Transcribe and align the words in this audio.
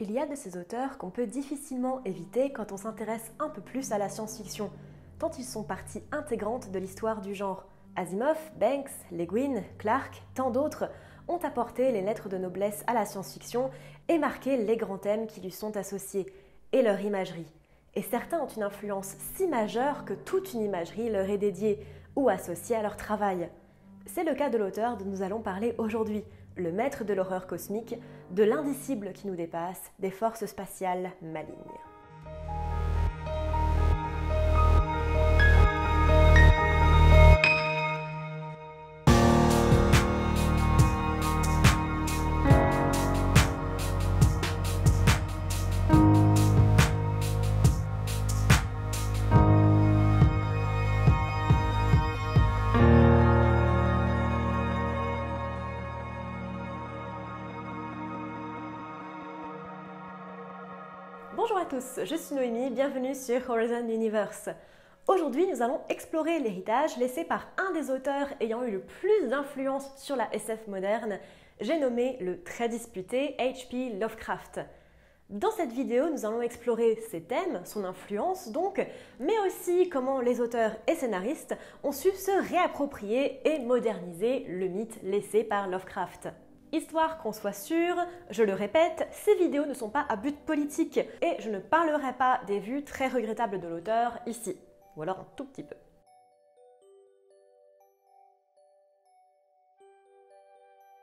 Il 0.00 0.12
y 0.12 0.20
a 0.20 0.26
de 0.26 0.36
ces 0.36 0.56
auteurs 0.56 0.96
qu'on 0.96 1.10
peut 1.10 1.26
difficilement 1.26 2.04
éviter 2.04 2.52
quand 2.52 2.70
on 2.70 2.76
s'intéresse 2.76 3.32
un 3.40 3.48
peu 3.48 3.60
plus 3.60 3.90
à 3.90 3.98
la 3.98 4.08
science-fiction, 4.08 4.70
tant 5.18 5.32
ils 5.36 5.44
sont 5.44 5.64
partie 5.64 6.04
intégrante 6.12 6.70
de 6.70 6.78
l'histoire 6.78 7.20
du 7.20 7.34
genre. 7.34 7.66
Asimov, 7.96 8.38
Banks, 8.60 8.92
Le 9.10 9.24
Guin, 9.24 9.60
Clark, 9.76 10.22
tant 10.34 10.52
d'autres 10.52 10.88
ont 11.26 11.38
apporté 11.38 11.90
les 11.90 12.00
lettres 12.00 12.28
de 12.28 12.38
noblesse 12.38 12.84
à 12.86 12.94
la 12.94 13.06
science-fiction 13.06 13.72
et 14.08 14.18
marqué 14.18 14.56
les 14.56 14.76
grands 14.76 14.98
thèmes 14.98 15.26
qui 15.26 15.40
lui 15.40 15.50
sont 15.50 15.76
associés, 15.76 16.32
et 16.70 16.82
leur 16.82 17.00
imagerie. 17.00 17.52
Et 17.96 18.02
certains 18.02 18.40
ont 18.40 18.46
une 18.46 18.62
influence 18.62 19.16
si 19.34 19.48
majeure 19.48 20.04
que 20.04 20.14
toute 20.14 20.52
une 20.52 20.62
imagerie 20.62 21.10
leur 21.10 21.28
est 21.28 21.38
dédiée 21.38 21.84
ou 22.14 22.28
associée 22.28 22.76
à 22.76 22.82
leur 22.82 22.96
travail. 22.96 23.50
C'est 24.06 24.22
le 24.22 24.36
cas 24.36 24.48
de 24.48 24.58
l'auteur 24.58 24.96
dont 24.96 25.06
nous 25.06 25.22
allons 25.22 25.40
parler 25.40 25.74
aujourd'hui, 25.76 26.22
le 26.58 26.72
maître 26.72 27.04
de 27.04 27.14
l'horreur 27.14 27.46
cosmique, 27.46 27.96
de 28.30 28.42
l'indicible 28.42 29.12
qui 29.12 29.26
nous 29.26 29.36
dépasse, 29.36 29.92
des 29.98 30.10
forces 30.10 30.46
spatiales 30.46 31.12
malignes. 31.22 31.54
Tous, 61.68 62.00
je 62.02 62.16
suis 62.16 62.34
Noémie, 62.34 62.70
bienvenue 62.70 63.14
sur 63.14 63.50
Horizon 63.50 63.86
Universe. 63.88 64.48
Aujourd'hui, 65.06 65.46
nous 65.46 65.60
allons 65.60 65.80
explorer 65.90 66.38
l'héritage 66.38 66.96
laissé 66.96 67.24
par 67.24 67.46
un 67.58 67.72
des 67.72 67.90
auteurs 67.90 68.28
ayant 68.40 68.64
eu 68.64 68.70
le 68.70 68.80
plus 68.80 69.28
d'influence 69.28 69.86
sur 69.98 70.16
la 70.16 70.34
SF 70.34 70.66
moderne, 70.66 71.18
j'ai 71.60 71.78
nommé 71.78 72.16
le 72.22 72.42
très 72.42 72.70
disputé 72.70 73.36
H.P. 73.38 73.98
Lovecraft. 73.98 74.60
Dans 75.28 75.50
cette 75.50 75.72
vidéo, 75.72 76.08
nous 76.08 76.24
allons 76.24 76.40
explorer 76.40 77.02
ses 77.10 77.20
thèmes, 77.20 77.60
son 77.64 77.84
influence 77.84 78.50
donc, 78.50 78.80
mais 79.20 79.38
aussi 79.46 79.90
comment 79.90 80.20
les 80.22 80.40
auteurs 80.40 80.74
et 80.86 80.94
scénaristes 80.94 81.54
ont 81.82 81.92
su 81.92 82.10
se 82.12 82.48
réapproprier 82.48 83.46
et 83.46 83.58
moderniser 83.58 84.46
le 84.48 84.68
mythe 84.68 85.02
laissé 85.02 85.44
par 85.44 85.68
Lovecraft. 85.68 86.30
Histoire 86.72 87.18
qu'on 87.18 87.32
soit 87.32 87.52
sûr, 87.52 87.96
je 88.30 88.42
le 88.42 88.52
répète, 88.52 89.08
ces 89.10 89.34
vidéos 89.36 89.64
ne 89.64 89.72
sont 89.72 89.88
pas 89.88 90.04
à 90.08 90.16
but 90.16 90.36
politique 90.44 90.98
et 90.98 91.36
je 91.38 91.48
ne 91.48 91.58
parlerai 91.58 92.12
pas 92.12 92.40
des 92.46 92.58
vues 92.58 92.84
très 92.84 93.08
regrettables 93.08 93.58
de 93.58 93.68
l'auteur 93.68 94.18
ici, 94.26 94.56
ou 94.96 95.02
alors 95.02 95.20
un 95.20 95.26
tout 95.34 95.44
petit 95.44 95.62
peu. 95.62 95.76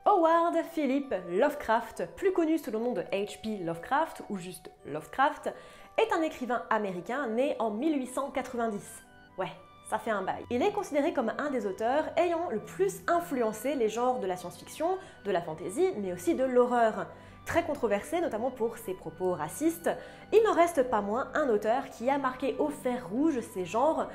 Howard 0.04 0.56
Philip 0.72 1.12
Lovecraft, 1.30 2.14
plus 2.14 2.32
connu 2.32 2.58
sous 2.58 2.70
le 2.70 2.78
nom 2.78 2.92
de 2.92 3.02
H.P. 3.02 3.64
Lovecraft 3.64 4.22
ou 4.30 4.36
juste 4.36 4.70
Lovecraft, 4.84 5.52
est 5.98 6.12
un 6.12 6.22
écrivain 6.22 6.62
américain 6.70 7.26
né 7.26 7.56
en 7.58 7.72
1890. 7.72 9.02
Ouais, 9.36 9.50
ça 9.88 9.98
fait 9.98 10.10
un 10.10 10.22
bail. 10.22 10.44
Il 10.50 10.62
est 10.62 10.72
considéré 10.72 11.12
comme 11.12 11.32
un 11.38 11.50
des 11.50 11.64
auteurs 11.66 12.04
ayant 12.16 12.50
le 12.50 12.58
plus 12.58 13.02
influencé 13.06 13.76
les 13.76 13.88
genres 13.88 14.18
de 14.18 14.26
la 14.26 14.36
science-fiction, 14.36 14.98
de 15.24 15.30
la 15.30 15.40
fantasy, 15.40 15.92
mais 15.98 16.12
aussi 16.12 16.34
de 16.34 16.44
l'horreur. 16.44 17.06
Très 17.44 17.62
controversé, 17.62 18.20
notamment 18.20 18.50
pour 18.50 18.76
ses 18.78 18.94
propos 18.94 19.32
racistes, 19.32 19.88
il 20.32 20.42
n'en 20.42 20.52
reste 20.52 20.90
pas 20.90 21.00
moins 21.00 21.28
un 21.34 21.48
auteur 21.48 21.88
qui 21.90 22.10
a 22.10 22.18
marqué 22.18 22.56
au 22.58 22.68
fer 22.68 23.08
rouge 23.08 23.38
ces 23.54 23.64
genres. 23.64 24.08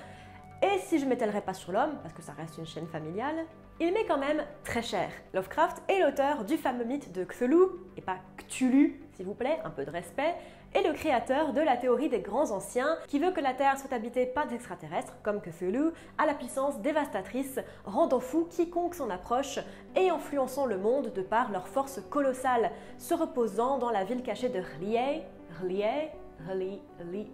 Et 0.62 0.80
si 0.80 1.00
je 1.00 1.06
m'étalerai 1.06 1.40
pas 1.40 1.54
sur 1.54 1.72
l'homme, 1.72 1.98
parce 2.04 2.14
que 2.14 2.22
ça 2.22 2.34
reste 2.34 2.58
une 2.58 2.68
chaîne 2.68 2.88
familiale, 2.88 3.46
il 3.80 3.94
m'est 3.94 4.06
quand 4.06 4.18
même 4.18 4.44
très 4.66 4.84
cher. 4.84 5.10
Lovecraft 5.34 5.82
est 5.88 6.02
l'auteur 6.02 6.44
du 6.44 6.58
fameux 6.58 6.84
mythe 6.84 7.14
de 7.14 7.24
Cthulhu, 7.24 7.64
et 7.96 8.02
pas 8.02 8.18
Cthulhu, 8.38 9.02
s'il 9.22 9.28
vous 9.28 9.36
plaît, 9.36 9.60
un 9.64 9.70
peu 9.70 9.86
de 9.86 9.92
respect, 9.92 10.34
et 10.74 10.82
le 10.82 10.94
créateur 10.94 11.54
de 11.54 11.62
la 11.62 11.78
théorie 11.78 12.10
des 12.10 12.22
grands 12.22 12.50
anciens, 12.50 12.98
qui 13.08 13.20
veut 13.20 13.30
que 13.30 13.40
la 13.40 13.54
Terre 13.54 13.78
soit 13.78 13.94
habitée 13.94 14.26
par 14.26 14.48
des 14.48 14.56
extraterrestres, 14.56 15.14
comme 15.22 15.42
Cthulhu, 15.42 15.92
à 16.18 16.26
la 16.26 16.34
puissance 16.34 16.82
dévastatrice, 16.82 17.60
rendant 17.86 18.20
fou 18.20 18.48
quiconque 18.50 18.96
s'en 18.96 19.12
approche 19.12 19.60
et 19.96 20.10
influençant 20.10 20.66
le 20.66 20.80
monde 20.80 21.14
de 21.14 21.22
par 21.22 21.52
leur 21.52 21.68
force 21.68 22.02
colossale, 22.10 22.72
se 22.98 23.14
reposant 23.14 23.78
dans 23.78 23.92
la 23.92 24.04
ville 24.04 24.24
cachée 24.24 24.50
de 24.50 24.60
R'lyeh, 24.60 25.22
R'lyeh, 25.62 26.10
R'lyeh, 26.50 27.28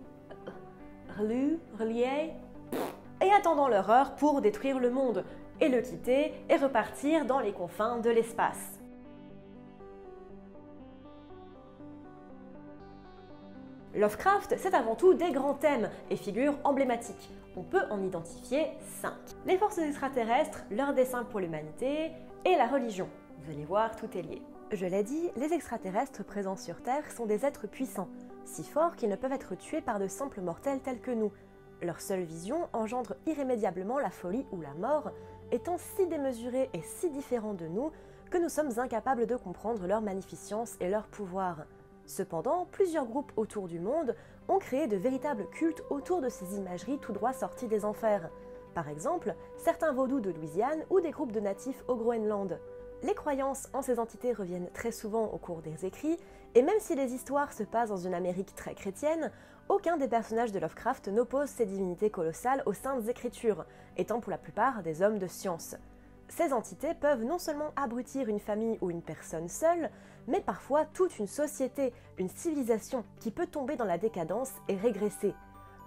R'lyeh, 1.17 1.57
R'lyeh, 1.79 2.33
et 3.21 3.31
attendant 3.31 3.69
leur 3.69 3.89
heure 3.89 4.15
pour 4.15 4.41
détruire 4.41 4.79
le 4.79 4.89
monde, 4.89 5.23
et 5.61 5.69
le 5.69 5.79
quitter 5.79 6.33
et 6.49 6.57
repartir 6.57 7.23
dans 7.23 7.39
les 7.39 7.53
confins 7.53 7.99
de 7.99 8.09
l'espace. 8.09 8.76
Lovecraft, 13.97 14.53
c'est 14.59 14.75
avant 14.75 14.93
tout 14.93 15.15
des 15.15 15.31
grands 15.31 15.55
thèmes 15.55 15.89
et 16.11 16.17
figures 16.17 16.53
emblématiques. 16.63 17.31
On 17.55 17.63
peut 17.63 17.81
en 17.89 18.03
identifier 18.03 18.67
cinq. 19.01 19.15
Les 19.47 19.57
forces 19.57 19.79
extraterrestres, 19.79 20.63
leur 20.69 20.93
dessein 20.93 21.23
pour 21.23 21.39
l'humanité 21.39 22.11
et 22.45 22.55
la 22.55 22.67
religion. 22.67 23.09
Vous 23.39 23.51
allez 23.51 23.65
voir, 23.65 23.95
tout 23.95 24.15
est 24.15 24.21
lié. 24.21 24.43
Je 24.71 24.85
l'ai 24.85 25.01
dit, 25.01 25.31
les 25.35 25.51
extraterrestres 25.51 26.23
présents 26.23 26.57
sur 26.57 26.79
Terre 26.83 27.09
sont 27.11 27.25
des 27.25 27.43
êtres 27.43 27.65
puissants, 27.65 28.09
si 28.45 28.63
forts 28.63 28.95
qu'ils 28.95 29.09
ne 29.09 29.15
peuvent 29.15 29.31
être 29.31 29.55
tués 29.55 29.81
par 29.81 29.97
de 29.97 30.07
simples 30.07 30.41
mortels 30.41 30.81
tels 30.81 31.01
que 31.01 31.09
nous. 31.09 31.31
Leur 31.81 31.99
seule 31.99 32.23
vision 32.23 32.69
engendre 32.73 33.15
irrémédiablement 33.25 33.97
la 33.97 34.11
folie 34.11 34.45
ou 34.51 34.61
la 34.61 34.75
mort, 34.75 35.09
étant 35.51 35.77
si 35.79 36.05
démesurés 36.05 36.69
et 36.71 36.83
si 36.83 37.09
différents 37.09 37.55
de 37.55 37.65
nous 37.65 37.91
que 38.29 38.37
nous 38.37 38.49
sommes 38.49 38.77
incapables 38.77 39.25
de 39.25 39.37
comprendre 39.37 39.87
leur 39.87 40.01
magnificence 40.01 40.75
et 40.81 40.89
leur 40.89 41.07
pouvoir. 41.07 41.65
Cependant, 42.07 42.65
plusieurs 42.71 43.05
groupes 43.05 43.33
autour 43.35 43.67
du 43.67 43.79
monde 43.79 44.15
ont 44.47 44.59
créé 44.59 44.87
de 44.87 44.95
véritables 44.95 45.45
cultes 45.51 45.83
autour 45.89 46.21
de 46.21 46.29
ces 46.29 46.55
imageries 46.55 46.99
tout 46.99 47.11
droit 47.11 47.33
sorties 47.33 47.67
des 47.67 47.83
enfers. 47.83 48.29
Par 48.73 48.87
exemple, 48.87 49.35
certains 49.57 49.91
vaudous 49.91 50.21
de 50.21 50.31
Louisiane 50.31 50.85
ou 50.89 51.01
des 51.01 51.11
groupes 51.11 51.33
de 51.33 51.41
natifs 51.41 51.83
au 51.89 51.97
Groenland. 51.97 52.59
Les 53.03 53.13
croyances 53.13 53.67
en 53.73 53.81
ces 53.81 53.99
entités 53.99 54.31
reviennent 54.31 54.69
très 54.73 54.91
souvent 54.91 55.25
au 55.25 55.37
cours 55.37 55.61
des 55.61 55.85
écrits, 55.85 56.17
et 56.55 56.61
même 56.61 56.79
si 56.79 56.95
les 56.95 57.13
histoires 57.13 57.51
se 57.51 57.63
passent 57.63 57.89
dans 57.89 57.97
une 57.97 58.13
Amérique 58.13 58.55
très 58.55 58.73
chrétienne, 58.73 59.31
aucun 59.67 59.97
des 59.97 60.07
personnages 60.07 60.53
de 60.53 60.59
Lovecraft 60.59 61.09
n'oppose 61.09 61.49
ces 61.49 61.65
divinités 61.65 62.09
colossales 62.09 62.63
aux 62.65 62.73
saintes 62.73 63.09
écritures, 63.09 63.65
étant 63.97 64.21
pour 64.21 64.31
la 64.31 64.37
plupart 64.37 64.81
des 64.81 65.01
hommes 65.01 65.19
de 65.19 65.27
science. 65.27 65.75
Ces 66.29 66.53
entités 66.53 66.93
peuvent 66.93 67.23
non 67.23 67.37
seulement 67.37 67.71
abrutir 67.75 68.29
une 68.29 68.39
famille 68.39 68.77
ou 68.81 68.89
une 68.89 69.01
personne 69.01 69.49
seule, 69.49 69.89
mais 70.27 70.41
parfois 70.41 70.85
toute 70.85 71.17
une 71.19 71.27
société, 71.27 71.93
une 72.17 72.29
civilisation 72.29 73.03
qui 73.19 73.31
peut 73.31 73.47
tomber 73.47 73.75
dans 73.75 73.85
la 73.85 73.97
décadence 73.97 74.51
et 74.67 74.75
régresser. 74.75 75.33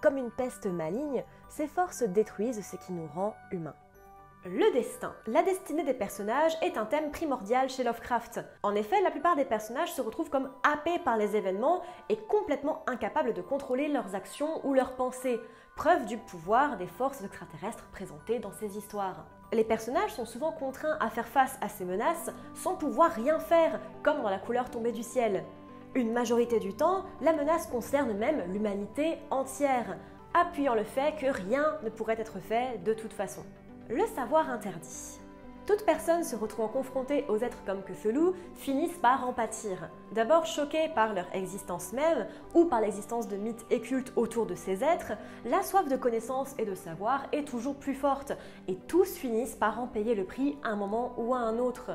Comme 0.01 0.17
une 0.17 0.31
peste 0.31 0.65
maligne, 0.65 1.23
ces 1.49 1.67
forces 1.67 2.03
détruisent 2.03 2.65
ce 2.65 2.75
qui 2.75 2.91
nous 2.91 3.07
rend 3.07 3.35
humains. 3.51 3.75
Le 4.43 4.73
destin. 4.73 5.13
La 5.27 5.43
destinée 5.43 5.83
des 5.83 5.93
personnages 5.93 6.57
est 6.63 6.75
un 6.75 6.85
thème 6.85 7.11
primordial 7.11 7.69
chez 7.69 7.83
Lovecraft. 7.83 8.39
En 8.63 8.73
effet, 8.73 8.99
la 9.03 9.11
plupart 9.11 9.35
des 9.35 9.45
personnages 9.45 9.93
se 9.93 10.01
retrouvent 10.01 10.31
comme 10.31 10.49
happés 10.63 10.97
par 10.97 11.15
les 11.15 11.35
événements 11.35 11.83
et 12.09 12.17
complètement 12.17 12.83
incapables 12.87 13.35
de 13.35 13.41
contrôler 13.43 13.87
leurs 13.87 14.15
actions 14.15 14.65
ou 14.65 14.73
leurs 14.73 14.95
pensées, 14.95 15.39
preuve 15.75 16.07
du 16.07 16.17
pouvoir 16.17 16.77
des 16.77 16.87
forces 16.87 17.23
extraterrestres 17.23 17.85
présentées 17.91 18.39
dans 18.39 18.51
ces 18.51 18.79
histoires. 18.79 19.27
Les 19.53 19.63
personnages 19.63 20.15
sont 20.15 20.25
souvent 20.25 20.51
contraints 20.51 20.97
à 20.99 21.11
faire 21.11 21.27
face 21.27 21.59
à 21.61 21.69
ces 21.69 21.85
menaces 21.85 22.31
sans 22.55 22.73
pouvoir 22.73 23.11
rien 23.11 23.37
faire, 23.37 23.79
comme 24.01 24.23
dans 24.23 24.29
la 24.31 24.39
couleur 24.39 24.71
tombée 24.71 24.91
du 24.91 25.03
ciel. 25.03 25.45
Une 25.93 26.13
majorité 26.13 26.57
du 26.57 26.73
temps, 26.73 27.05
la 27.21 27.33
menace 27.33 27.67
concerne 27.67 28.13
même 28.13 28.51
l'humanité 28.51 29.19
entière, 29.29 29.99
appuyant 30.33 30.73
le 30.73 30.83
fait 30.83 31.15
que 31.19 31.27
rien 31.27 31.77
ne 31.83 31.89
pourrait 31.89 32.19
être 32.19 32.39
fait 32.39 32.83
de 32.83 32.95
toute 32.95 33.13
façon. 33.13 33.43
Le 33.93 34.05
savoir 34.05 34.49
interdit. 34.49 35.19
Toute 35.67 35.83
personne 35.83 36.23
se 36.23 36.37
retrouvant 36.37 36.69
confrontée 36.69 37.25
aux 37.27 37.39
êtres 37.39 37.61
comme 37.65 37.83
Cthulhu 37.83 38.31
finissent 38.55 38.97
par 38.97 39.27
en 39.27 39.33
pâtir. 39.33 39.89
D'abord 40.13 40.45
choqués 40.45 40.87
par 40.95 41.13
leur 41.13 41.25
existence 41.33 41.91
même 41.91 42.25
ou 42.53 42.63
par 42.63 42.79
l'existence 42.79 43.27
de 43.27 43.35
mythes 43.35 43.65
et 43.69 43.81
cultes 43.81 44.13
autour 44.15 44.45
de 44.45 44.55
ces 44.55 44.81
êtres, 44.81 45.11
la 45.43 45.61
soif 45.61 45.89
de 45.89 45.97
connaissance 45.97 46.55
et 46.57 46.63
de 46.63 46.73
savoir 46.73 47.25
est 47.33 47.45
toujours 47.45 47.75
plus 47.75 47.93
forte 47.93 48.31
et 48.69 48.77
tous 48.87 49.13
finissent 49.17 49.57
par 49.57 49.77
en 49.81 49.87
payer 49.87 50.15
le 50.15 50.23
prix 50.23 50.57
à 50.63 50.69
un 50.69 50.77
moment 50.77 51.13
ou 51.17 51.33
à 51.33 51.39
un 51.39 51.57
autre. 51.57 51.91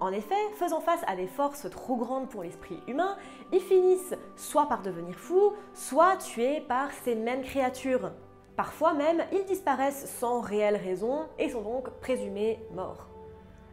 En 0.00 0.10
effet, 0.10 0.34
faisant 0.56 0.80
face 0.80 1.04
à 1.06 1.14
des 1.14 1.28
forces 1.28 1.70
trop 1.70 1.94
grandes 1.94 2.28
pour 2.28 2.42
l'esprit 2.42 2.80
humain, 2.88 3.16
ils 3.52 3.60
finissent 3.60 4.16
soit 4.34 4.68
par 4.68 4.82
devenir 4.82 5.14
fous, 5.16 5.52
soit 5.74 6.16
tués 6.16 6.60
par 6.60 6.90
ces 7.04 7.14
mêmes 7.14 7.42
créatures. 7.42 8.10
Parfois 8.56 8.94
même, 8.94 9.22
ils 9.32 9.44
disparaissent 9.44 10.06
sans 10.18 10.40
réelle 10.40 10.76
raison 10.76 11.26
et 11.38 11.50
sont 11.50 11.60
donc 11.60 11.90
présumés 12.00 12.58
morts. 12.72 13.08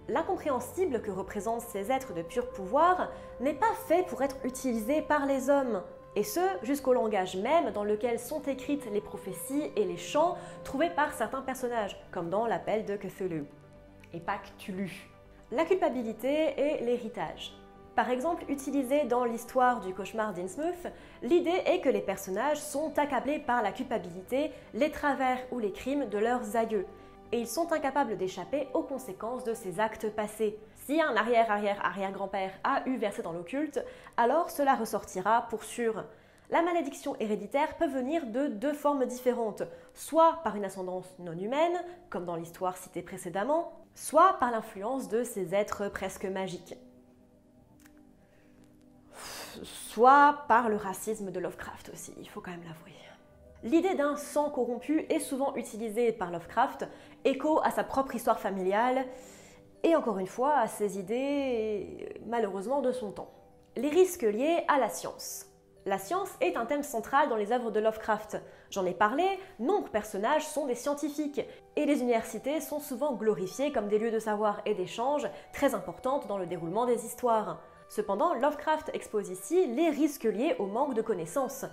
L'incompréhensible 0.09 1.01
que 1.01 1.11
représentent 1.11 1.61
ces 1.61 1.89
êtres 1.89 2.13
de 2.13 2.21
pur 2.21 2.49
pouvoir 2.49 3.09
n'est 3.39 3.53
pas 3.53 3.73
fait 3.87 4.05
pour 4.05 4.21
être 4.21 4.35
utilisé 4.43 5.01
par 5.01 5.25
les 5.25 5.49
hommes, 5.49 5.81
et 6.17 6.23
ce 6.23 6.41
jusqu'au 6.61 6.93
langage 6.93 7.37
même 7.37 7.71
dans 7.71 7.85
lequel 7.85 8.19
sont 8.19 8.41
écrites 8.41 8.85
les 8.91 8.99
prophéties 8.99 9.71
et 9.77 9.85
les 9.85 9.97
chants 9.97 10.37
trouvés 10.65 10.89
par 10.89 11.13
certains 11.13 11.41
personnages, 11.41 11.97
comme 12.11 12.29
dans 12.29 12.45
l'appel 12.45 12.85
de 12.85 12.97
Cthulhu. 12.97 13.45
Et 14.11 14.19
pas 14.19 14.37
Cthulhu. 14.37 15.09
La 15.51 15.63
culpabilité 15.63 16.53
et 16.57 16.83
l'héritage. 16.83 17.53
Par 17.95 18.09
exemple, 18.09 18.43
utilisé 18.49 19.03
dans 19.03 19.23
l'histoire 19.23 19.79
du 19.79 19.93
cauchemar 19.93 20.33
d'Innsmouth, 20.33 20.87
l'idée 21.21 21.61
est 21.65 21.79
que 21.79 21.89
les 21.89 22.01
personnages 22.01 22.59
sont 22.59 22.97
accablés 22.97 23.37
par 23.37 23.61
la 23.61 23.71
culpabilité, 23.71 24.51
les 24.73 24.89
travers 24.89 25.37
ou 25.51 25.59
les 25.59 25.71
crimes 25.71 26.09
de 26.09 26.17
leurs 26.17 26.55
aïeux, 26.55 26.87
et 27.31 27.39
ils 27.39 27.47
sont 27.47 27.71
incapables 27.71 28.17
d'échapper 28.17 28.67
aux 28.73 28.81
conséquences 28.81 29.43
de 29.43 29.53
ces 29.53 29.79
actes 29.79 30.09
passés. 30.09 30.57
Si 30.85 30.99
un 30.99 31.15
arrière-arrière-arrière-grand-père 31.15 32.53
a 32.63 32.81
eu 32.87 32.97
versé 32.97 33.21
dans 33.21 33.31
l'occulte, 33.31 33.83
alors 34.17 34.49
cela 34.49 34.73
ressortira 34.73 35.45
pour 35.49 35.63
sûr. 35.63 36.03
La 36.49 36.63
malédiction 36.63 37.15
héréditaire 37.19 37.77
peut 37.77 37.87
venir 37.87 38.25
de 38.25 38.47
deux 38.47 38.73
formes 38.73 39.05
différentes, 39.05 39.63
soit 39.93 40.39
par 40.43 40.55
une 40.55 40.65
ascendance 40.65 41.15
non 41.19 41.37
humaine, 41.37 41.79
comme 42.09 42.25
dans 42.25 42.35
l'histoire 42.35 42.77
citée 42.77 43.03
précédemment, 43.03 43.71
soit 43.93 44.37
par 44.39 44.49
l'influence 44.49 45.09
de 45.09 45.23
ces 45.23 45.53
êtres 45.53 45.89
presque 45.89 46.25
magiques 46.25 46.75
soit 49.63 50.45
par 50.47 50.69
le 50.69 50.75
racisme 50.75 51.31
de 51.31 51.39
Lovecraft 51.39 51.91
aussi, 51.93 52.13
il 52.17 52.29
faut 52.29 52.41
quand 52.41 52.51
même 52.51 52.63
l'avouer. 52.63 52.93
L'idée 53.63 53.95
d'un 53.95 54.17
sang 54.17 54.49
corrompu 54.49 55.05
est 55.09 55.19
souvent 55.19 55.55
utilisée 55.55 56.11
par 56.11 56.31
Lovecraft, 56.31 56.85
écho 57.23 57.61
à 57.63 57.71
sa 57.71 57.85
propre 57.85 58.13
histoire 58.13 58.39
familiale, 58.39 59.05
et 59.83 59.95
encore 59.95 60.19
une 60.19 60.27
fois 60.27 60.57
à 60.57 60.67
ses 60.67 60.99
idées, 60.99 62.19
malheureusement, 62.25 62.81
de 62.81 62.91
son 62.91 63.11
temps. 63.11 63.31
Les 63.77 63.89
risques 63.89 64.23
liés 64.23 64.65
à 64.67 64.79
la 64.79 64.89
science. 64.89 65.45
La 65.85 65.97
science 65.97 66.29
est 66.39 66.55
un 66.55 66.65
thème 66.65 66.83
central 66.83 67.27
dans 67.27 67.35
les 67.35 67.51
œuvres 67.51 67.71
de 67.71 67.79
Lovecraft. 67.79 68.37
J'en 68.69 68.85
ai 68.85 68.93
parlé, 68.93 69.23
nombreux 69.59 69.89
personnages 69.89 70.45
sont 70.45 70.65
des 70.65 70.75
scientifiques, 70.75 71.41
et 71.75 71.85
les 71.85 72.01
universités 72.01 72.61
sont 72.61 72.79
souvent 72.79 73.13
glorifiées 73.13 73.71
comme 73.71 73.87
des 73.87 73.99
lieux 73.99 74.11
de 74.11 74.19
savoir 74.19 74.61
et 74.65 74.75
d'échange 74.75 75.27
très 75.53 75.73
importantes 75.73 76.27
dans 76.27 76.37
le 76.37 76.45
déroulement 76.45 76.85
des 76.85 77.05
histoires. 77.05 77.61
Cependant, 77.89 78.33
Lovecraft 78.33 78.89
expose 78.93 79.29
ici 79.29 79.67
les 79.67 79.89
risques 79.89 80.23
liés 80.23 80.55
au 80.59 80.65
manque 80.65 80.95
de 80.95 81.01
connaissances. 81.01 81.65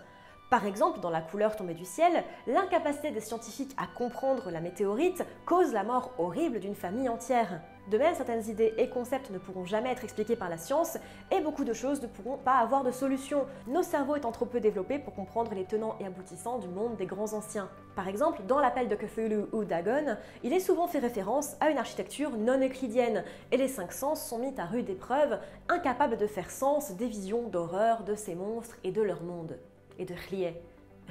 Par 0.50 0.66
exemple, 0.66 0.98
dans 0.98 1.10
La 1.10 1.20
couleur 1.20 1.54
tombée 1.54 1.74
du 1.74 1.84
ciel, 1.84 2.24
l'incapacité 2.48 3.12
des 3.12 3.20
scientifiques 3.20 3.76
à 3.76 3.86
comprendre 3.86 4.50
la 4.50 4.60
météorite 4.60 5.24
cause 5.46 5.72
la 5.72 5.84
mort 5.84 6.10
horrible 6.18 6.58
d'une 6.58 6.74
famille 6.74 7.08
entière. 7.08 7.60
De 7.88 7.96
même, 7.96 8.16
certaines 8.16 8.48
idées 8.48 8.74
et 8.76 8.88
concepts 8.88 9.30
ne 9.30 9.38
pourront 9.38 9.64
jamais 9.64 9.92
être 9.92 10.02
expliqués 10.02 10.34
par 10.34 10.48
la 10.48 10.58
science 10.58 10.98
et 11.30 11.40
beaucoup 11.40 11.62
de 11.62 11.72
choses 11.72 12.02
ne 12.02 12.08
pourront 12.08 12.36
pas 12.36 12.56
avoir 12.56 12.82
de 12.82 12.90
solution, 12.90 13.46
nos 13.68 13.84
cerveaux 13.84 14.16
étant 14.16 14.32
trop 14.32 14.44
peu 14.44 14.58
développés 14.58 14.98
pour 14.98 15.14
comprendre 15.14 15.54
les 15.54 15.66
tenants 15.66 15.94
et 16.00 16.06
aboutissants 16.06 16.58
du 16.58 16.66
monde 16.66 16.96
des 16.96 17.06
grands 17.06 17.32
anciens. 17.32 17.68
Par 17.94 18.08
exemple, 18.08 18.42
dans 18.48 18.58
l'appel 18.58 18.88
de 18.88 18.96
Cthulhu 18.96 19.44
ou 19.52 19.64
Dagon, 19.64 20.16
il 20.42 20.52
est 20.52 20.58
souvent 20.58 20.88
fait 20.88 20.98
référence 20.98 21.54
à 21.60 21.70
une 21.70 21.78
architecture 21.78 22.36
non 22.36 22.60
euclidienne 22.60 23.22
et 23.52 23.56
les 23.56 23.68
cinq 23.68 23.92
sens 23.92 24.20
sont 24.20 24.38
mis 24.38 24.54
à 24.58 24.66
rude 24.66 24.90
épreuve, 24.90 25.38
incapables 25.68 26.16
de 26.16 26.26
faire 26.26 26.50
sens 26.50 26.96
des 26.96 27.06
visions 27.06 27.46
d'horreur 27.48 28.02
de 28.02 28.16
ces 28.16 28.34
monstres 28.34 28.76
et 28.82 28.90
de 28.90 29.02
leur 29.02 29.22
monde. 29.22 29.56
Et 30.00 30.06
de 30.06 30.14
relier, 30.14 30.54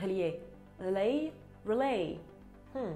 relier, 0.01 0.39
relay, 0.83 1.31
relay. 1.63 2.17
Hmm. 2.73 2.95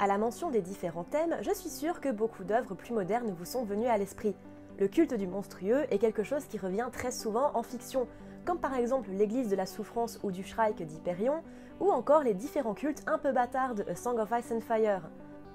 À 0.00 0.08
la 0.08 0.18
mention 0.18 0.50
des 0.50 0.60
différents 0.60 1.04
thèmes, 1.04 1.36
je 1.42 1.54
suis 1.54 1.70
sûre 1.70 2.00
que 2.00 2.08
beaucoup 2.08 2.42
d'œuvres 2.42 2.74
plus 2.74 2.92
modernes 2.92 3.32
vous 3.38 3.44
sont 3.44 3.62
venues 3.62 3.86
à 3.86 3.96
l'esprit. 3.96 4.34
Le 4.80 4.88
culte 4.88 5.14
du 5.14 5.28
monstrueux 5.28 5.84
est 5.90 5.98
quelque 5.98 6.24
chose 6.24 6.44
qui 6.46 6.58
revient 6.58 6.88
très 6.90 7.12
souvent 7.12 7.52
en 7.54 7.62
fiction, 7.62 8.08
comme 8.44 8.58
par 8.58 8.74
exemple 8.74 9.10
l'église 9.12 9.48
de 9.48 9.54
la 9.54 9.66
souffrance 9.66 10.18
ou 10.24 10.32
du 10.32 10.42
Shrike 10.42 10.82
d'Hyperion, 10.82 11.44
ou 11.78 11.88
encore 11.92 12.24
les 12.24 12.34
différents 12.34 12.74
cultes 12.74 13.04
un 13.06 13.18
peu 13.18 13.30
bâtards 13.30 13.76
de 13.76 13.84
A 13.88 13.94
Song 13.94 14.18
of 14.18 14.32
Ice 14.36 14.50
and 14.50 14.60
Fire. 14.62 15.02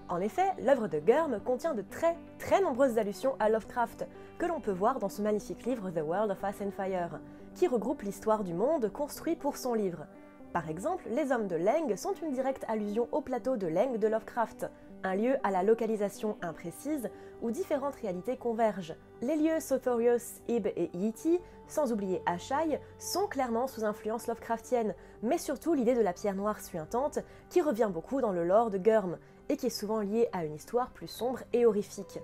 En 0.10 0.22
effet, 0.22 0.54
l'œuvre 0.60 0.88
de 0.88 1.00
Gurm 1.00 1.40
contient 1.44 1.74
de 1.74 1.82
très 1.82 2.16
très 2.40 2.62
nombreuses 2.62 2.98
allusions 2.98 3.36
à 3.40 3.50
Lovecraft, 3.50 4.08
que 4.38 4.46
l'on 4.46 4.62
peut 4.62 4.72
voir 4.72 5.00
dans 5.00 5.10
ce 5.10 5.22
magnifique 5.22 5.66
livre 5.66 5.90
The 5.92 6.02
World 6.02 6.32
of 6.32 6.38
Ice 6.50 6.62
and 6.62 6.72
Fire, 6.72 7.20
qui 7.56 7.68
regroupe 7.68 8.04
l'histoire 8.04 8.46
du 8.46 8.54
monde 8.54 8.90
construit 8.90 9.36
pour 9.36 9.58
son 9.58 9.74
livre. 9.74 10.06
Par 10.54 10.70
exemple, 10.70 11.04
les 11.10 11.34
hommes 11.34 11.48
de 11.48 11.58
Leng 11.58 11.94
sont 11.98 12.14
une 12.24 12.32
directe 12.32 12.64
allusion 12.70 13.10
au 13.12 13.20
plateau 13.20 13.58
de 13.58 13.68
Leng 13.68 13.98
de 13.98 14.08
Lovecraft, 14.08 14.68
un 15.08 15.16
lieu 15.16 15.38
à 15.44 15.52
la 15.52 15.64
localisation 15.64 16.38
imprécise 16.42 17.10
où 17.42 17.52
différentes 17.52 17.96
réalités 17.96 18.38
convergent. 18.38 18.96
Les 19.22 19.36
lieux 19.36 19.60
Sothorios, 19.60 20.42
Ib 20.48 20.68
et 20.68 20.90
Yiti, 20.94 21.40
sans 21.68 21.92
oublier 21.92 22.22
Ashai, 22.26 22.80
sont 23.00 23.28
clairement 23.28 23.68
sous 23.68 23.86
influence 23.86 24.28
Lovecraftienne, 24.28 24.96
mais 25.24 25.38
surtout 25.38 25.74
l'idée 25.74 25.96
de 25.96 26.02
la 26.02 26.14
pierre 26.14 26.36
noire 26.36 26.62
suintante 26.62 27.20
qui 27.50 27.62
revient 27.62 27.90
beaucoup 27.92 28.22
dans 28.22 28.32
le 28.32 28.46
lore 28.46 28.70
de 28.70 28.78
Gurm 28.78 29.18
et 29.50 29.58
qui 29.58 29.68
est 29.68 29.70
souvent 29.70 30.02
liée 30.02 30.30
à 30.34 30.46
une 30.46 30.56
histoire 30.56 30.92
plus 30.92 31.08
sombre 31.08 31.40
et 31.54 31.66
horrifique. 31.66 32.20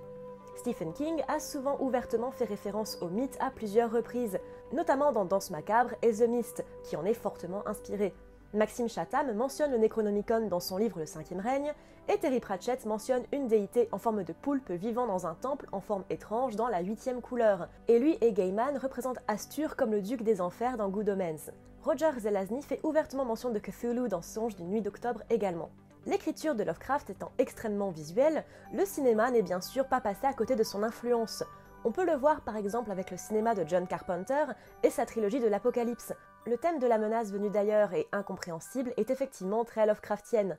Stephen 0.58 0.94
King 0.94 1.24
a 1.28 1.40
souvent 1.40 1.78
ouvertement 1.80 2.32
fait 2.32 2.46
référence 2.46 2.98
au 3.02 3.10
mythe 3.10 3.38
à 3.40 3.50
plusieurs 3.50 3.92
reprises, 3.92 4.40
notamment 4.72 5.12
dans 5.12 5.26
Danse 5.26 5.50
macabre 5.50 5.92
et 6.02 6.14
The 6.14 6.28
Mist, 6.28 6.64
qui 6.84 6.96
en 6.96 7.06
est 7.06 7.14
fortement 7.14 7.68
inspiré. 7.68 8.14
Maxime 8.54 8.88
Chatham 8.88 9.34
mentionne 9.34 9.72
le 9.72 9.80
Necronomicon 9.80 10.48
dans 10.48 10.60
son 10.60 10.78
livre 10.78 11.00
Le 11.00 11.08
Cinquième 11.08 11.40
règne, 11.40 11.74
et 12.08 12.20
Terry 12.20 12.40
Pratchett 12.40 12.86
mentionne 12.86 13.24
une 13.32 13.48
déité 13.48 13.90
en 13.92 13.98
forme 13.98 14.24
de 14.24 14.32
poulpe 14.32 14.70
vivant 14.70 15.08
dans 15.08 15.26
un 15.26 15.34
temple 15.34 15.68
en 15.72 15.80
forme 15.80 16.04
étrange 16.12 16.56
dans 16.56 16.68
la 16.68 16.82
huitième 16.82 17.20
couleur. 17.20 17.68
Et 17.88 17.98
lui 17.98 18.16
et 18.22 18.32
Gaiman 18.32 18.78
représentent 18.78 19.18
Astur 19.28 19.76
comme 19.76 19.92
le 19.92 20.04
duc 20.04 20.22
des 20.22 20.40
enfers 20.40 20.78
dans 20.78 20.90
Good 20.90 21.10
Omens. 21.10 21.50
Roger 21.82 22.12
Zelazny 22.20 22.62
fait 22.62 22.80
ouvertement 22.84 23.26
mention 23.26 23.50
de 23.50 23.58
Cthulhu 23.58 24.08
dans 24.08 24.22
Songe 24.22 24.56
d'une 24.56 24.70
nuit 24.70 24.84
d'octobre 24.84 25.24
également. 25.32 25.72
L'écriture 26.06 26.54
de 26.54 26.64
Lovecraft 26.64 27.10
étant 27.10 27.32
extrêmement 27.40 27.90
visuelle, 27.90 28.46
le 28.72 28.86
cinéma 28.86 29.32
n'est 29.32 29.42
bien 29.42 29.62
sûr 29.62 29.88
pas 29.88 30.00
passé 30.00 30.28
à 30.28 30.34
côté 30.34 30.56
de 30.56 30.64
son 30.64 30.84
influence. 30.84 31.44
On 31.86 31.92
peut 31.92 32.06
le 32.06 32.16
voir 32.16 32.42
par 32.42 32.58
exemple 32.58 32.92
avec 32.92 33.10
le 33.10 33.18
cinéma 33.18 33.56
de 33.56 33.68
John 33.68 33.88
Carpenter 33.88 34.46
et 34.84 34.92
sa 34.92 35.08
trilogie 35.08 35.40
de 35.40 35.48
l'Apocalypse. 35.48 36.14
Le 36.46 36.58
thème 36.58 36.80
de 36.80 36.88
la 36.88 36.98
menace 36.98 37.32
venue 37.32 37.50
d'ailleurs 37.50 37.94
et 37.94 38.10
incompréhensible 38.12 38.94
est 38.98 39.10
effectivement 39.10 39.64
très 39.64 39.86
Lovecraftienne. 39.86 40.58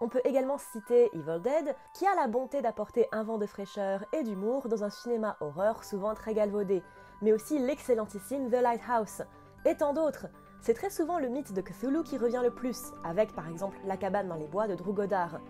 On 0.00 0.08
peut 0.08 0.22
également 0.24 0.56
citer 0.56 1.10
Evil 1.12 1.42
Dead, 1.42 1.76
qui 1.92 2.06
a 2.06 2.14
la 2.14 2.26
bonté 2.26 2.62
d'apporter 2.62 3.06
un 3.12 3.22
vent 3.22 3.36
de 3.36 3.44
fraîcheur 3.44 4.06
et 4.14 4.22
d'humour 4.22 4.68
dans 4.68 4.82
un 4.82 4.88
cinéma 4.88 5.36
horreur 5.40 5.84
souvent 5.84 6.14
très 6.14 6.32
galvaudé, 6.32 6.82
mais 7.20 7.34
aussi 7.34 7.58
l'excellentissime 7.58 8.48
The 8.48 8.62
Lighthouse, 8.62 9.24
et 9.66 9.76
tant 9.76 9.92
d'autres. 9.92 10.26
C'est 10.62 10.72
très 10.72 10.88
souvent 10.88 11.18
le 11.18 11.28
mythe 11.28 11.52
de 11.52 11.60
Cthulhu 11.60 12.02
qui 12.02 12.16
revient 12.16 12.40
le 12.42 12.50
plus, 12.50 12.92
avec 13.04 13.34
par 13.34 13.46
exemple 13.46 13.76
La 13.84 13.98
cabane 13.98 14.28
dans 14.28 14.36
les 14.36 14.48
bois 14.48 14.68
de 14.68 14.74
Drew 14.74 14.94
Goddard. 14.94 15.40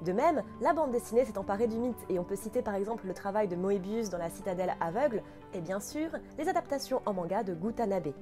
De 0.00 0.12
même, 0.12 0.42
la 0.62 0.72
bande 0.72 0.90
dessinée 0.90 1.26
s'est 1.26 1.38
emparée 1.38 1.66
du 1.66 1.76
mythe 1.76 2.04
et 2.08 2.18
on 2.18 2.24
peut 2.24 2.34
citer 2.34 2.62
par 2.62 2.74
exemple 2.74 3.06
le 3.06 3.14
travail 3.14 3.46
de 3.48 3.56
Moebius 3.56 4.08
dans 4.08 4.18
La 4.18 4.30
citadelle 4.30 4.74
aveugle 4.80 5.22
et 5.52 5.60
bien 5.60 5.80
sûr 5.80 6.08
les 6.38 6.48
adaptations 6.48 7.02
en 7.04 7.12
manga 7.12 7.42
de 7.42 7.52
Gutanabe. 7.52 8.14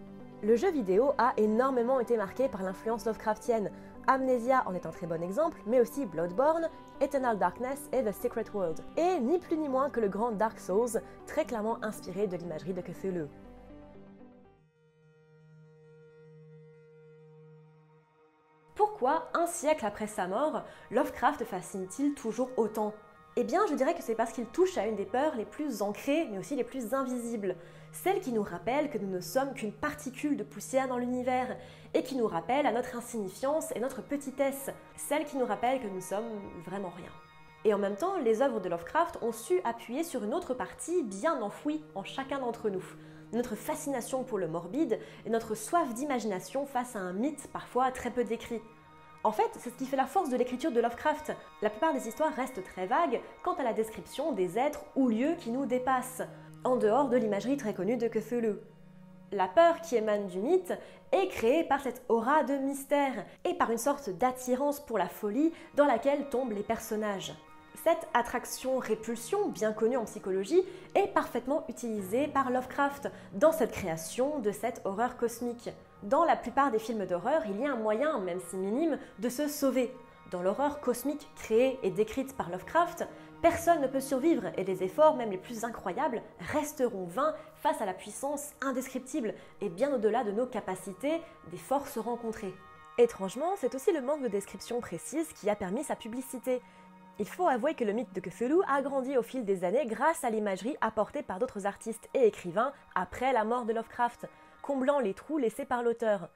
Le 0.45 0.57
jeu 0.57 0.73
vidéo 0.73 1.13
a 1.19 1.35
énormément 1.37 2.01
été 2.01 2.17
marqué 2.17 2.49
par 2.49 2.65
l'influence 2.65 3.07
Lovecraftienne. 3.07 3.71
Amnesia 4.09 4.65
en 4.67 4.75
est 4.75 4.87
un 4.87 4.91
très 4.91 5.07
bon 5.07 5.23
exemple, 5.23 5.63
mais 5.67 5.81
aussi 5.81 6.05
Bloodborne, 6.05 6.69
Eternal 7.01 7.39
Darkness 7.39 7.89
et 7.93 8.03
The 8.03 8.13
Secret 8.13 8.47
World. 8.53 8.81
Et 8.97 9.21
ni 9.21 9.39
plus 9.39 9.57
ni 9.57 9.69
moins 9.69 9.89
que 9.89 10.01
le 10.01 10.09
grand 10.09 10.33
Dark 10.33 10.59
Souls, 10.59 11.01
très 11.29 11.45
clairement 11.45 11.79
inspiré 11.85 12.27
de 12.27 12.37
l'imagerie 12.37 12.75
de 12.75 12.81
Cthulhu. 12.81 13.27
Pourquoi, 18.75 19.29
un 19.35 19.47
siècle 19.47 19.87
après 19.87 20.09
sa 20.09 20.27
mort, 20.27 20.65
Lovecraft 20.91 21.45
fascine-t-il 21.45 22.15
toujours 22.15 22.51
autant? 22.57 22.95
Eh 23.37 23.45
bien, 23.45 23.61
je 23.67 23.75
dirais 23.75 23.95
que 23.95 24.03
c'est 24.03 24.15
parce 24.15 24.33
qu'il 24.33 24.45
touche 24.45 24.77
à 24.77 24.87
une 24.87 24.97
des 24.97 25.07
peurs 25.07 25.37
les 25.37 25.47
plus 25.47 25.81
ancrées, 25.81 26.29
mais 26.31 26.39
aussi 26.39 26.55
les 26.55 26.65
plus 26.65 26.93
invisibles, 26.93 27.57
celle 27.91 28.21
qui 28.21 28.31
nous 28.31 28.43
rappelle 28.43 28.91
que 28.91 28.99
nous 28.99 29.09
ne 29.09 29.21
sommes 29.21 29.55
qu'une 29.55 29.73
particule 29.73 30.37
de 30.37 30.45
poussière 30.45 30.87
dans 30.87 30.99
l'univers, 30.99 31.57
et 31.95 32.03
qui 32.03 32.17
nous 32.17 32.27
rappelle 32.27 32.67
à 32.67 32.73
notre 32.73 32.95
insignifiance 32.95 33.73
et 33.75 33.81
notre 33.81 34.03
petitesse, 34.03 34.69
celle 34.97 35.25
qui 35.25 35.39
nous 35.39 35.47
rappelle 35.47 35.81
que 35.81 35.87
nous 35.87 36.03
sommes 36.03 36.29
vraiment 36.67 36.91
rien. 36.91 37.11
Et 37.65 37.73
en 37.73 37.79
même 37.79 37.97
temps, 37.97 38.19
les 38.19 38.43
œuvres 38.43 38.61
de 38.61 38.69
Lovecraft 38.69 39.19
ont 39.23 39.33
su 39.33 39.63
appuyer 39.65 40.05
sur 40.05 40.25
une 40.25 40.35
autre 40.35 40.53
partie 40.53 41.03
bien 41.03 41.41
enfouie 41.41 41.83
en 41.95 42.05
chacun 42.05 42.39
d'entre 42.39 42.69
nous, 42.69 42.85
notre 43.33 43.55
fascination 43.55 44.25
pour 44.25 44.37
le 44.37 44.49
morbide 44.49 44.99
et 45.25 45.31
notre 45.31 45.55
soif 45.55 45.95
d'imagination 45.95 46.67
face 46.67 46.97
à 46.97 46.99
un 46.99 47.15
mythe 47.15 47.49
parfois 47.51 47.91
très 47.93 48.11
peu 48.11 48.25
décrit. 48.25 48.61
En 49.25 49.31
fait, 49.31 49.51
c'est 49.59 49.71
ce 49.71 49.77
qui 49.77 49.87
fait 49.87 49.97
la 49.97 50.07
force 50.07 50.31
de 50.31 50.37
l'écriture 50.37 50.73
de 50.73 50.81
Lovecraft. 50.81 51.33
La 51.63 51.71
plupart 51.71 51.93
des 51.93 52.09
histoires 52.09 52.35
restent 52.35 52.65
très 52.65 52.87
vagues 52.87 53.21
quant 53.45 53.55
à 53.55 53.63
la 53.63 53.73
description 53.73 54.33
des 54.33 54.59
êtres 54.59 54.85
ou 54.97 55.09
lieux 55.09 55.37
qui 55.39 55.51
nous 55.51 55.65
dépassent, 55.65 56.23
en 56.65 56.77
dehors 56.77 57.09
de 57.09 57.17
l'imagerie 57.17 57.57
très 57.57 57.73
connue 57.73 57.97
de 57.97 58.09
Cthulhu. 58.09 58.57
La 59.31 59.47
peur 59.47 59.81
qui 59.81 59.95
émane 59.95 60.27
du 60.27 60.41
mythe 60.41 60.75
est 61.13 61.29
créée 61.29 61.63
par 61.63 61.81
cette 61.81 62.03
aura 62.09 62.43
de 62.43 62.55
mystère 62.55 63.25
et 63.45 63.55
par 63.55 63.71
une 63.71 63.79
sorte 63.79 64.11
d'attirance 64.11 64.81
pour 64.81 64.99
la 64.99 65.09
folie 65.09 65.53
dans 65.77 65.87
laquelle 65.87 66.29
tombent 66.29 66.53
les 66.53 66.65
personnages. 66.65 67.33
Cette 67.85 68.09
attraction-répulsion, 68.15 69.49
bien 69.49 69.73
connue 69.73 69.97
en 69.97 70.05
psychologie, 70.05 70.63
est 70.95 71.09
parfaitement 71.09 71.65
utilisée 71.69 72.27
par 72.27 72.51
Lovecraft 72.51 73.09
dans 73.35 73.53
cette 73.53 73.73
création 73.73 74.41
de 74.41 74.51
cette 74.51 74.83
horreur 74.85 75.17
cosmique. 75.17 75.71
Dans 76.03 76.25
la 76.25 76.35
plupart 76.35 76.73
des 76.73 76.81
films 76.81 77.07
d'horreur, 77.07 77.43
il 77.47 77.61
y 77.61 77.65
a 77.65 77.73
un 77.73 77.77
moyen, 77.77 78.19
même 78.19 78.41
si 78.51 78.57
minime, 78.57 78.99
de 79.21 79.29
se 79.29 79.47
sauver. 79.47 79.95
Dans 80.33 80.43
l'horreur 80.43 80.81
cosmique 80.81 81.29
créée 81.37 81.79
et 81.85 81.91
décrite 81.91 82.37
par 82.37 82.51
Lovecraft, 82.51 83.07
personne 83.41 83.81
ne 83.81 83.87
peut 83.87 84.01
survivre 84.01 84.47
et 84.57 84.65
les 84.65 84.83
efforts, 84.83 85.15
même 85.15 85.31
les 85.31 85.39
plus 85.39 85.63
incroyables, 85.63 86.21
resteront 86.41 87.05
vains 87.05 87.37
face 87.55 87.81
à 87.81 87.87
la 87.87 87.95
puissance 87.95 88.51
indescriptible 88.63 89.35
et 89.61 89.69
bien 89.69 89.95
au-delà 89.95 90.25
de 90.25 90.33
nos 90.33 90.47
capacités 90.47 91.23
des 91.53 91.57
forces 91.57 91.99
rencontrées. 91.99 92.55
Étrangement, 92.99 93.53
c'est 93.57 93.75
aussi 93.77 93.93
le 93.93 94.03
manque 94.03 94.23
de 94.23 94.29
description 94.29 94.81
précise 94.81 95.33
qui 95.35 95.49
a 95.49 95.55
permis 95.55 95.85
sa 95.85 95.95
publicité. 95.95 96.63
Il 97.21 97.29
faut 97.29 97.47
avouer 97.47 97.75
que 97.75 97.85
le 97.85 97.93
mythe 97.93 98.13
de 98.13 98.21
Cthulhu 98.21 98.61
a 98.67 98.83
grandi 98.83 99.17
au 99.17 99.23
fil 99.23 99.45
des 99.45 99.63
années 99.63 99.87
grâce 99.87 100.25
à 100.25 100.31
l'imagerie 100.31 100.77
apportée 100.81 101.23
par 101.23 101.39
d'autres 101.39 101.67
artistes 101.67 102.09
et 102.15 102.27
écrivains 102.27 102.73
après 102.97 103.33
la 103.33 103.45
mort 103.45 103.67
de 103.67 103.73
Lovecraft, 103.73 104.27
comblant 104.63 105.01
les 105.01 105.13
trous 105.13 105.39
laissés 105.39 105.65
par 105.65 105.83
l'auteur. 105.83 106.29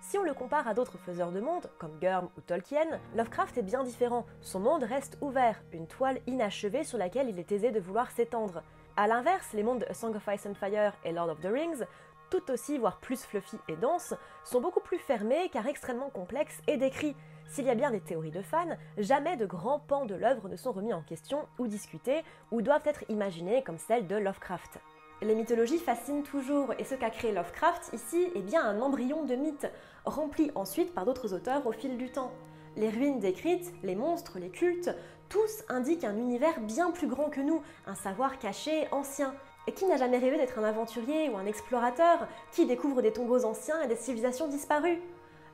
Si 0.00 0.18
on 0.18 0.22
le 0.22 0.34
compare 0.34 0.66
à 0.66 0.74
d'autres 0.74 0.98
faiseurs 0.98 1.32
de 1.32 1.40
monde, 1.40 1.70
comme 1.78 1.98
Gurm 1.98 2.28
ou 2.36 2.40
Tolkien, 2.40 3.00
Lovecraft 3.14 3.56
est 3.58 3.62
bien 3.62 3.84
différent. 3.84 4.26
Son 4.40 4.60
monde 4.60 4.82
reste 4.82 5.16
ouvert, 5.20 5.62
une 5.72 5.86
toile 5.86 6.20
inachevée 6.26 6.84
sur 6.84 6.98
laquelle 6.98 7.28
il 7.28 7.38
est 7.38 7.52
aisé 7.52 7.70
de 7.70 7.80
vouloir 7.80 8.10
s'étendre. 8.10 8.62
A 8.96 9.06
l'inverse, 9.06 9.52
les 9.52 9.62
mondes 9.62 9.80
de 9.80 9.86
A 9.86 9.94
Song 9.94 10.14
of 10.14 10.28
Ice 10.34 10.46
and 10.46 10.54
Fire 10.54 10.92
et 11.04 11.12
Lord 11.12 11.30
of 11.30 11.40
the 11.40 11.46
Rings, 11.46 11.84
tout 12.30 12.50
aussi, 12.50 12.78
voire 12.78 12.98
plus 12.98 13.22
fluffy 13.22 13.58
et 13.68 13.76
denses, 13.76 14.14
sont 14.44 14.60
beaucoup 14.60 14.80
plus 14.80 14.98
fermés 14.98 15.48
car 15.52 15.66
extrêmement 15.66 16.10
complexes 16.10 16.60
et 16.66 16.76
décrits, 16.76 17.16
s'il 17.46 17.66
y 17.66 17.70
a 17.70 17.74
bien 17.74 17.90
des 17.90 18.00
théories 18.00 18.30
de 18.30 18.42
fans, 18.42 18.76
jamais 18.98 19.36
de 19.36 19.46
grands 19.46 19.78
pans 19.78 20.06
de 20.06 20.14
l'œuvre 20.14 20.48
ne 20.48 20.56
sont 20.56 20.72
remis 20.72 20.92
en 20.92 21.02
question 21.02 21.46
ou 21.58 21.66
discutés 21.66 22.24
ou 22.50 22.62
doivent 22.62 22.86
être 22.86 23.04
imaginés 23.08 23.62
comme 23.62 23.78
celles 23.78 24.06
de 24.06 24.16
Lovecraft. 24.16 24.80
Les 25.24 25.34
mythologies 25.34 25.78
fascinent 25.78 26.22
toujours 26.22 26.74
et 26.78 26.84
ce 26.84 26.94
qu'a 26.94 27.08
créé 27.08 27.32
Lovecraft 27.32 27.94
ici 27.94 28.28
est 28.34 28.42
bien 28.42 28.62
un 28.62 28.82
embryon 28.82 29.24
de 29.24 29.34
mythe, 29.34 29.66
rempli 30.04 30.50
ensuite 30.54 30.92
par 30.92 31.06
d'autres 31.06 31.32
auteurs 31.32 31.66
au 31.66 31.72
fil 31.72 31.96
du 31.96 32.12
temps. 32.12 32.30
Les 32.76 32.90
ruines 32.90 33.20
décrites, 33.20 33.72
les 33.82 33.94
monstres, 33.94 34.38
les 34.38 34.50
cultes, 34.50 34.94
tous 35.30 35.64
indiquent 35.70 36.04
un 36.04 36.18
univers 36.18 36.60
bien 36.60 36.90
plus 36.90 37.06
grand 37.06 37.30
que 37.30 37.40
nous, 37.40 37.62
un 37.86 37.94
savoir 37.94 38.38
caché, 38.38 38.86
ancien. 38.92 39.34
Et 39.66 39.72
qui 39.72 39.86
n'a 39.86 39.96
jamais 39.96 40.18
rêvé 40.18 40.36
d'être 40.36 40.58
un 40.58 40.64
aventurier 40.64 41.30
ou 41.30 41.38
un 41.38 41.46
explorateur 41.46 42.28
qui 42.52 42.66
découvre 42.66 43.00
des 43.00 43.12
tombeaux 43.12 43.46
anciens 43.46 43.80
et 43.80 43.88
des 43.88 43.96
civilisations 43.96 44.48
disparues? 44.48 45.00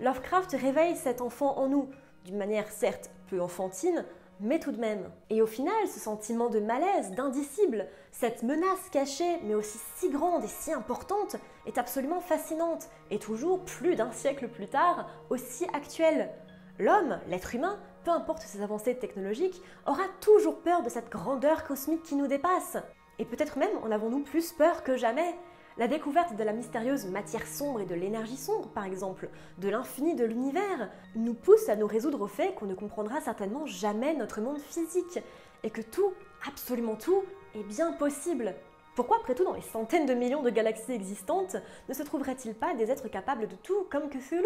Lovecraft 0.00 0.50
réveille 0.60 0.96
cet 0.96 1.20
enfant 1.20 1.56
en 1.58 1.68
nous, 1.68 1.88
d'une 2.24 2.38
manière 2.38 2.72
certes 2.72 3.12
peu 3.28 3.40
enfantine, 3.40 4.04
mais 4.40 4.58
tout 4.58 4.72
de 4.72 4.80
même. 4.80 5.10
Et 5.28 5.42
au 5.42 5.46
final, 5.46 5.86
ce 5.86 6.00
sentiment 6.00 6.48
de 6.48 6.60
malaise, 6.60 7.12
d'indicible, 7.12 7.86
cette 8.10 8.42
menace 8.42 8.88
cachée, 8.90 9.38
mais 9.44 9.54
aussi 9.54 9.78
si 9.96 10.10
grande 10.10 10.44
et 10.44 10.48
si 10.48 10.72
importante, 10.72 11.36
est 11.66 11.78
absolument 11.78 12.20
fascinante, 12.20 12.88
et 13.10 13.18
toujours, 13.18 13.64
plus 13.64 13.96
d'un 13.96 14.12
siècle 14.12 14.48
plus 14.48 14.68
tard, 14.68 15.08
aussi 15.28 15.66
actuelle. 15.72 16.30
L'homme, 16.78 17.18
l'être 17.28 17.54
humain, 17.54 17.78
peu 18.04 18.10
importe 18.10 18.42
ses 18.42 18.62
avancées 18.62 18.96
technologiques, 18.96 19.60
aura 19.86 20.04
toujours 20.20 20.60
peur 20.60 20.82
de 20.82 20.88
cette 20.88 21.10
grandeur 21.10 21.64
cosmique 21.64 22.02
qui 22.02 22.16
nous 22.16 22.26
dépasse. 22.26 22.78
Et 23.18 23.26
peut-être 23.26 23.58
même 23.58 23.76
en 23.84 23.90
avons-nous 23.90 24.22
plus 24.22 24.52
peur 24.52 24.82
que 24.82 24.96
jamais. 24.96 25.34
La 25.78 25.86
découverte 25.86 26.34
de 26.34 26.42
la 26.42 26.52
mystérieuse 26.52 27.06
matière 27.06 27.46
sombre 27.46 27.80
et 27.80 27.86
de 27.86 27.94
l'énergie 27.94 28.36
sombre, 28.36 28.68
par 28.68 28.84
exemple, 28.84 29.28
de 29.58 29.68
l'infini 29.68 30.14
de 30.14 30.24
l'univers, 30.24 30.90
nous 31.14 31.34
pousse 31.34 31.68
à 31.68 31.76
nous 31.76 31.86
résoudre 31.86 32.20
au 32.22 32.26
fait 32.26 32.54
qu'on 32.54 32.66
ne 32.66 32.74
comprendra 32.74 33.20
certainement 33.20 33.66
jamais 33.66 34.14
notre 34.14 34.40
monde 34.40 34.58
physique, 34.58 35.20
et 35.62 35.70
que 35.70 35.80
tout, 35.80 36.12
absolument 36.46 36.96
tout, 36.96 37.22
est 37.54 37.62
bien 37.62 37.92
possible. 37.92 38.54
Pourquoi, 38.96 39.18
après 39.18 39.34
tout, 39.34 39.44
dans 39.44 39.54
les 39.54 39.62
centaines 39.62 40.06
de 40.06 40.14
millions 40.14 40.42
de 40.42 40.50
galaxies 40.50 40.92
existantes, 40.92 41.56
ne 41.88 41.94
se 41.94 42.02
trouverait-il 42.02 42.54
pas 42.54 42.74
des 42.74 42.90
êtres 42.90 43.08
capables 43.08 43.46
de 43.46 43.56
tout, 43.56 43.86
comme 43.90 44.10
Cthulhu 44.10 44.44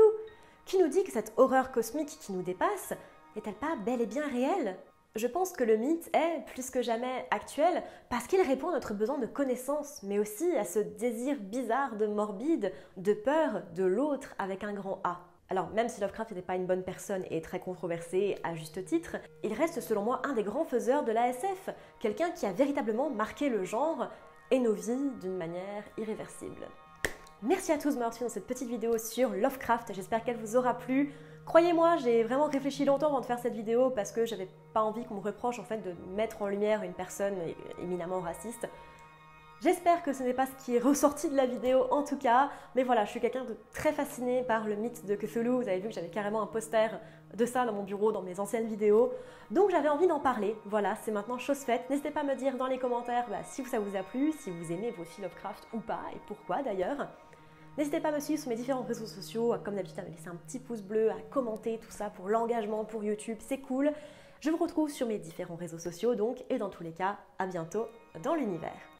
Qui 0.66 0.78
nous 0.78 0.88
dit 0.88 1.04
que 1.04 1.12
cette 1.12 1.32
horreur 1.38 1.72
cosmique 1.72 2.18
qui 2.20 2.32
nous 2.32 2.42
dépasse 2.42 2.92
n'est-elle 3.34 3.54
pas 3.54 3.76
bel 3.84 4.02
et 4.02 4.06
bien 4.06 4.28
réelle? 4.28 4.76
Je 5.16 5.28
pense 5.28 5.52
que 5.52 5.62
le 5.62 5.76
mythe 5.76 6.10
est 6.12 6.44
plus 6.46 6.70
que 6.70 6.82
jamais 6.82 7.26
actuel 7.30 7.84
parce 8.08 8.26
qu'il 8.26 8.40
répond 8.40 8.70
à 8.70 8.72
notre 8.72 8.94
besoin 8.94 9.16
de 9.18 9.26
connaissance, 9.26 10.02
mais 10.02 10.18
aussi 10.18 10.56
à 10.56 10.64
ce 10.64 10.80
désir 10.80 11.36
bizarre 11.38 11.94
de 11.94 12.06
morbide, 12.06 12.72
de 12.96 13.12
peur 13.12 13.62
de 13.76 13.84
l'autre 13.84 14.34
avec 14.40 14.64
un 14.64 14.72
grand 14.72 15.00
A. 15.04 15.20
Alors 15.50 15.70
même 15.70 15.88
si 15.88 16.00
Lovecraft 16.00 16.32
n'était 16.32 16.42
pas 16.42 16.56
une 16.56 16.66
bonne 16.66 16.82
personne 16.82 17.22
et 17.30 17.40
très 17.40 17.60
controversé 17.60 18.38
à 18.42 18.56
juste 18.56 18.84
titre, 18.84 19.16
il 19.44 19.52
reste 19.52 19.80
selon 19.80 20.02
moi 20.02 20.20
un 20.24 20.32
des 20.32 20.42
grands 20.42 20.64
faiseurs 20.64 21.04
de 21.04 21.12
l'ASF, 21.12 21.70
quelqu'un 22.00 22.30
qui 22.30 22.46
a 22.46 22.52
véritablement 22.52 23.08
marqué 23.08 23.48
le 23.48 23.62
genre 23.62 24.10
et 24.50 24.58
nos 24.58 24.74
vies 24.74 25.12
d'une 25.20 25.36
manière 25.36 25.84
irréversible. 25.96 26.66
Merci 27.40 27.70
à 27.70 27.78
tous 27.78 27.90
de 27.90 27.98
m'avoir 27.98 28.14
suivi 28.14 28.28
dans 28.28 28.34
cette 28.34 28.48
petite 28.48 28.68
vidéo 28.68 28.98
sur 28.98 29.30
Lovecraft, 29.30 29.92
j'espère 29.94 30.24
qu'elle 30.24 30.38
vous 30.38 30.56
aura 30.56 30.74
plu. 30.74 31.12
Croyez-moi, 31.46 31.98
j'ai 31.98 32.22
vraiment 32.24 32.46
réfléchi 32.46 32.84
longtemps 32.84 33.08
avant 33.08 33.20
de 33.20 33.26
faire 33.26 33.38
cette 33.38 33.54
vidéo 33.54 33.90
parce 33.90 34.12
que 34.12 34.24
j'avais 34.24 34.48
pas 34.72 34.80
envie 34.80 35.04
qu'on 35.04 35.16
me 35.16 35.20
reproche 35.20 35.58
en 35.58 35.64
fait 35.64 35.78
de 35.78 35.94
mettre 36.16 36.40
en 36.40 36.46
lumière 36.46 36.82
une 36.82 36.94
personne 36.94 37.34
éminemment 37.82 38.20
raciste. 38.20 38.66
J'espère 39.60 40.02
que 40.02 40.12
ce 40.12 40.22
n'est 40.22 40.34
pas 40.34 40.46
ce 40.46 40.64
qui 40.64 40.76
est 40.76 40.78
ressorti 40.80 41.28
de 41.30 41.36
la 41.36 41.46
vidéo 41.46 41.86
en 41.90 42.02
tout 42.02 42.18
cas, 42.18 42.50
mais 42.74 42.82
voilà, 42.82 43.04
je 43.04 43.10
suis 43.10 43.20
quelqu'un 43.20 43.44
de 43.44 43.56
très 43.72 43.92
fasciné 43.92 44.42
par 44.42 44.66
le 44.66 44.74
mythe 44.74 45.06
de 45.06 45.14
Cthulhu. 45.14 45.50
Vous 45.50 45.68
avez 45.68 45.78
vu 45.78 45.88
que 45.88 45.94
j'avais 45.94 46.10
carrément 46.10 46.42
un 46.42 46.46
poster 46.46 46.98
de 47.34 47.46
ça 47.46 47.64
dans 47.64 47.72
mon 47.72 47.82
bureau 47.82 48.10
dans 48.10 48.22
mes 48.22 48.40
anciennes 48.40 48.66
vidéos. 48.66 49.12
Donc 49.50 49.70
j'avais 49.70 49.88
envie 49.88 50.06
d'en 50.06 50.20
parler. 50.20 50.56
Voilà, 50.64 50.96
c'est 51.02 51.12
maintenant 51.12 51.38
chose 51.38 51.58
faite. 51.58 51.88
N'hésitez 51.90 52.10
pas 52.10 52.20
à 52.20 52.24
me 52.24 52.34
dire 52.34 52.56
dans 52.56 52.66
les 52.66 52.78
commentaires 52.78 53.26
bah, 53.28 53.42
si 53.44 53.64
ça 53.64 53.78
vous 53.78 53.96
a 53.96 54.02
plu, 54.02 54.32
si 54.32 54.50
vous 54.50 54.72
aimez 54.72 54.90
vos 54.92 55.04
Lovecraft 55.20 55.66
ou 55.72 55.78
pas, 55.78 56.00
et 56.14 56.18
pourquoi 56.26 56.62
d'ailleurs. 56.62 57.06
N'hésitez 57.76 57.98
pas 57.98 58.10
à 58.10 58.12
me 58.12 58.20
suivre 58.20 58.40
sur 58.40 58.50
mes 58.50 58.54
différents 58.54 58.84
réseaux 58.84 59.06
sociaux, 59.06 59.52
comme 59.64 59.74
d'habitude 59.74 59.98
à 59.98 60.02
me 60.02 60.10
laisser 60.10 60.28
un 60.28 60.36
petit 60.36 60.60
pouce 60.60 60.80
bleu, 60.80 61.10
à 61.10 61.20
commenter 61.30 61.78
tout 61.78 61.90
ça 61.90 62.08
pour 62.08 62.28
l'engagement, 62.28 62.84
pour 62.84 63.02
YouTube, 63.02 63.38
c'est 63.40 63.58
cool. 63.58 63.92
Je 64.40 64.50
vous 64.50 64.58
retrouve 64.58 64.90
sur 64.90 65.08
mes 65.08 65.18
différents 65.18 65.56
réseaux 65.56 65.80
sociaux 65.80 66.14
donc, 66.14 66.44
et 66.50 66.58
dans 66.58 66.68
tous 66.68 66.84
les 66.84 66.92
cas, 66.92 67.18
à 67.40 67.46
bientôt 67.46 67.88
dans 68.22 68.36
l'univers. 68.36 68.93